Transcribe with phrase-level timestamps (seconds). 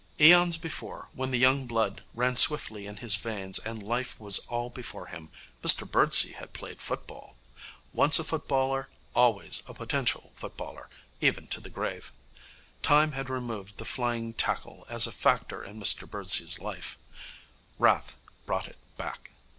[0.19, 4.71] Aeons before, when the young blood ran swiftly in his veins and life was all
[4.71, 5.29] before him,
[5.63, 7.35] Mr Birdsey had played football.
[7.93, 10.89] Once a footballer, always a potential footballer,
[11.21, 12.11] even to the grave.
[12.81, 16.97] Time had removed the flying tackle as a factor in Mr Birdsey's life.
[17.77, 18.15] Wrath
[18.47, 19.29] brought it back.